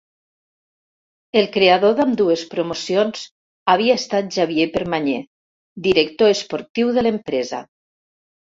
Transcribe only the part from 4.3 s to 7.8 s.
Xavier Permanyer, director esportiu de l'empresa.